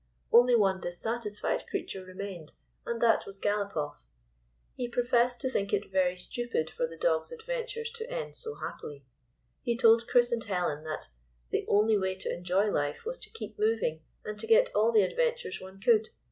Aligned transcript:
Only 0.31 0.55
one 0.55 0.81
dissatisfied 0.81 1.67
creature 1.69 2.03
remained, 2.03 2.53
and 2.87 2.99
that 3.03 3.27
was 3.27 3.39
Galopoff. 3.39 4.07
He 4.75 4.87
professed 4.89 5.39
to 5.41 5.47
think 5.51 5.71
it 5.73 5.91
very 5.91 6.17
stupid 6.17 6.71
for 6.71 6.87
the 6.87 6.97
dog's 6.97 7.31
adventures 7.31 7.91
to 7.91 8.09
end 8.09 8.35
so 8.35 8.55
happily. 8.55 9.05
He 9.61 9.77
told 9.77 10.07
Chris 10.07 10.31
and 10.31 10.43
Helen 10.43 10.83
that" 10.85 11.09
the 11.51 11.67
only 11.67 11.99
way 11.99 12.15
to 12.15 12.33
enjoy 12.33 12.65
life 12.71 13.05
was 13.05 13.19
to 13.19 13.29
keep 13.29 13.59
moving 13.59 14.01
and 14.25 14.39
to 14.39 14.47
get 14.47 14.71
all 14.73 14.91
the 14.91 15.03
adventures 15.03 15.61
one 15.61 15.79
could." 15.79 16.09